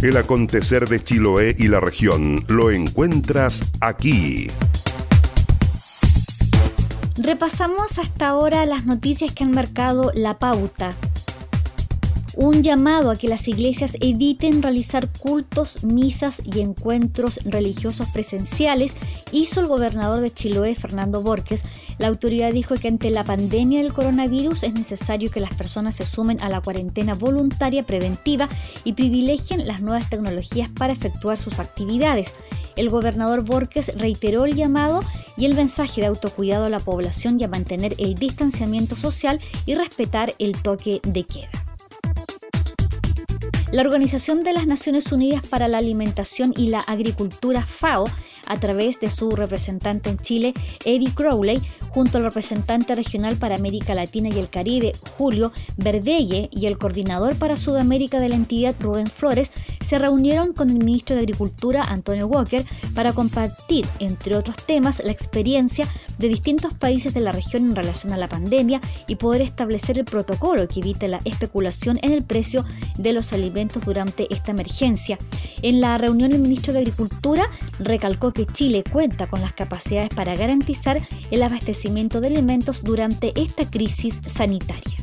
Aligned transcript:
El 0.00 0.16
acontecer 0.16 0.88
de 0.88 1.02
Chiloé 1.02 1.56
y 1.58 1.66
la 1.66 1.80
región 1.80 2.44
lo 2.46 2.70
encuentras 2.70 3.64
aquí. 3.80 4.48
Repasamos 7.16 7.98
hasta 7.98 8.28
ahora 8.28 8.64
las 8.64 8.86
noticias 8.86 9.32
que 9.32 9.42
han 9.42 9.50
marcado 9.50 10.12
la 10.14 10.38
pauta 10.38 10.94
un 12.38 12.62
llamado 12.62 13.10
a 13.10 13.16
que 13.16 13.26
las 13.26 13.48
iglesias 13.48 13.94
eviten 14.00 14.62
realizar 14.62 15.10
cultos, 15.10 15.82
misas 15.82 16.40
y 16.44 16.60
encuentros 16.60 17.40
religiosos 17.44 18.06
presenciales 18.10 18.94
hizo 19.32 19.58
el 19.58 19.66
gobernador 19.66 20.20
de 20.20 20.30
Chiloé, 20.30 20.76
Fernando 20.76 21.20
Borges. 21.20 21.64
La 21.98 22.06
autoridad 22.06 22.52
dijo 22.52 22.76
que 22.76 22.86
ante 22.86 23.10
la 23.10 23.24
pandemia 23.24 23.82
del 23.82 23.92
coronavirus 23.92 24.62
es 24.62 24.72
necesario 24.72 25.32
que 25.32 25.40
las 25.40 25.52
personas 25.54 25.96
se 25.96 26.06
sumen 26.06 26.40
a 26.40 26.48
la 26.48 26.60
cuarentena 26.60 27.16
voluntaria 27.16 27.82
preventiva 27.82 28.48
y 28.84 28.92
privilegien 28.92 29.66
las 29.66 29.80
nuevas 29.80 30.08
tecnologías 30.08 30.70
para 30.70 30.92
efectuar 30.92 31.38
sus 31.38 31.58
actividades. 31.58 32.34
El 32.76 32.88
gobernador 32.88 33.42
Borges 33.42 33.92
reiteró 33.96 34.44
el 34.44 34.54
llamado 34.54 35.02
y 35.36 35.46
el 35.46 35.56
mensaje 35.56 36.02
de 36.02 36.06
autocuidado 36.06 36.66
a 36.66 36.70
la 36.70 36.78
población 36.78 37.40
y 37.40 37.42
a 37.42 37.48
mantener 37.48 37.96
el 37.98 38.14
distanciamiento 38.14 38.94
social 38.94 39.40
y 39.66 39.74
respetar 39.74 40.34
el 40.38 40.62
toque 40.62 41.00
de 41.02 41.24
queda. 41.24 41.57
La 43.70 43.82
Organización 43.82 44.44
de 44.44 44.54
las 44.54 44.66
Naciones 44.66 45.12
Unidas 45.12 45.42
para 45.46 45.68
la 45.68 45.76
Alimentación 45.76 46.54
y 46.56 46.68
la 46.68 46.80
Agricultura 46.80 47.66
FAO 47.66 48.06
a 48.46 48.58
través 48.58 48.98
de 48.98 49.10
su 49.10 49.30
representante 49.32 50.08
en 50.08 50.16
Chile, 50.16 50.54
Eddie 50.86 51.12
Crowley, 51.12 51.60
junto 51.90 52.16
al 52.16 52.24
representante 52.24 52.94
regional 52.94 53.36
para 53.36 53.56
América 53.56 53.94
Latina 53.94 54.30
y 54.30 54.38
el 54.38 54.48
Caribe, 54.48 54.94
Julio 55.18 55.52
Verdelle, 55.76 56.48
y 56.50 56.64
el 56.64 56.78
coordinador 56.78 57.36
para 57.36 57.58
Sudamérica 57.58 58.20
de 58.20 58.30
la 58.30 58.36
entidad, 58.36 58.74
Rubén 58.80 59.08
Flores, 59.08 59.52
se 59.82 59.98
reunieron 59.98 60.52
con 60.52 60.70
el 60.70 60.78
ministro 60.78 61.14
de 61.14 61.22
Agricultura, 61.22 61.84
Antonio 61.84 62.26
Walker, 62.26 62.64
para 62.94 63.12
compartir, 63.12 63.86
entre 63.98 64.34
otros 64.34 64.56
temas, 64.64 65.02
la 65.04 65.12
experiencia 65.12 65.86
de 66.16 66.28
distintos 66.28 66.72
países 66.72 67.12
de 67.12 67.20
la 67.20 67.32
región 67.32 67.64
en 67.66 67.76
relación 67.76 68.14
a 68.14 68.16
la 68.16 68.30
pandemia 68.30 68.80
y 69.06 69.16
poder 69.16 69.42
establecer 69.42 69.98
el 69.98 70.06
protocolo 70.06 70.66
que 70.68 70.80
evite 70.80 71.06
la 71.06 71.20
especulación 71.26 71.98
en 72.00 72.12
el 72.12 72.24
precio 72.24 72.64
de 72.96 73.12
los 73.12 73.34
alimentos 73.34 73.57
durante 73.66 74.32
esta 74.32 74.52
emergencia. 74.52 75.18
En 75.62 75.80
la 75.80 75.98
reunión, 75.98 76.32
el 76.32 76.38
ministro 76.38 76.72
de 76.72 76.80
Agricultura 76.80 77.44
recalcó 77.78 78.32
que 78.32 78.38
que 78.38 78.46
Chile 78.46 78.84
cuenta 78.90 79.26
con 79.26 79.40
las 79.40 79.52
capacidades 79.52 80.10
para 80.10 80.36
garantizar 80.36 81.00
el 81.30 81.42
abastecimiento 81.42 82.20
de 82.20 82.28
alimentos 82.28 82.84
durante 82.84 83.32
esta 83.40 83.68
crisis 83.68 84.20
sanitaria. 84.26 84.97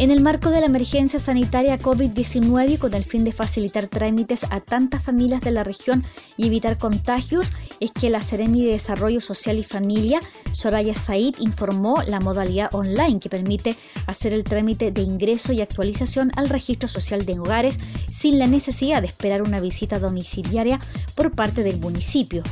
En 0.00 0.10
el 0.10 0.22
marco 0.22 0.48
de 0.48 0.60
la 0.60 0.66
emergencia 0.66 1.18
sanitaria 1.18 1.78
COVID-19 1.78 2.70
y 2.70 2.76
con 2.78 2.94
el 2.94 3.04
fin 3.04 3.22
de 3.22 3.32
facilitar 3.32 3.86
trámites 3.86 4.46
a 4.48 4.60
tantas 4.60 5.02
familias 5.02 5.42
de 5.42 5.50
la 5.50 5.62
región 5.62 6.02
y 6.38 6.46
evitar 6.46 6.78
contagios, 6.78 7.52
es 7.80 7.90
que 7.90 8.08
la 8.08 8.22
Seremi 8.22 8.64
de 8.64 8.72
Desarrollo 8.72 9.20
Social 9.20 9.58
y 9.58 9.62
Familia, 9.62 10.20
Soraya 10.52 10.94
Said, 10.94 11.34
informó 11.38 12.02
la 12.06 12.18
modalidad 12.18 12.74
online 12.74 13.20
que 13.20 13.28
permite 13.28 13.76
hacer 14.06 14.32
el 14.32 14.42
trámite 14.42 14.90
de 14.90 15.02
ingreso 15.02 15.52
y 15.52 15.60
actualización 15.60 16.32
al 16.34 16.48
registro 16.48 16.88
social 16.88 17.26
de 17.26 17.38
hogares 17.38 17.78
sin 18.10 18.38
la 18.38 18.46
necesidad 18.46 19.02
de 19.02 19.08
esperar 19.08 19.42
una 19.42 19.60
visita 19.60 19.98
domiciliaria 19.98 20.80
por 21.14 21.32
parte 21.32 21.62
del 21.62 21.78
municipio. 21.78 22.42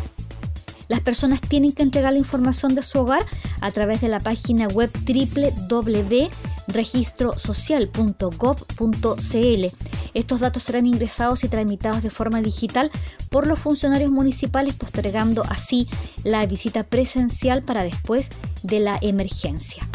Las 0.89 1.01
personas 1.01 1.41
tienen 1.41 1.73
que 1.73 1.83
entregar 1.83 2.13
la 2.13 2.19
información 2.19 2.75
de 2.75 2.83
su 2.83 2.99
hogar 2.99 3.25
a 3.63 3.71
través 3.71 4.03
de 4.03 4.09
la 4.09 4.21
página 4.21 4.69
web 4.69 4.91
www 5.07 6.29
registrosocial.gov.cl. 6.69 9.67
Estos 10.15 10.41
datos 10.41 10.63
serán 10.63 10.87
ingresados 10.87 11.45
y 11.45 11.49
tramitados 11.49 12.03
de 12.03 12.09
forma 12.11 12.41
digital 12.41 12.91
por 13.29 13.47
los 13.47 13.59
funcionarios 13.59 14.11
municipales, 14.11 14.75
postergando 14.75 15.45
así 15.49 15.87
la 16.25 16.47
visita 16.47 16.85
presencial 16.85 17.63
para 17.63 17.83
después 17.83 18.31
de 18.63 18.81
la 18.81 18.99
emergencia. 19.01 19.87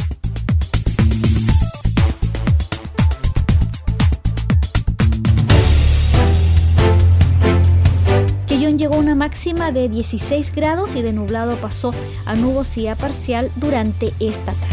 Llegó 8.83 8.95
a 8.95 8.97
una 8.97 9.15
máxima 9.15 9.71
de 9.71 9.87
16 9.87 10.53
grados 10.53 10.95
y 10.95 11.01
de 11.01 11.13
nublado 11.13 11.55
pasó 11.55 11.91
a 12.25 12.35
nubosidad 12.35 12.97
parcial 12.97 13.49
durante 13.55 14.11
esta 14.19 14.51
tarde. 14.51 14.72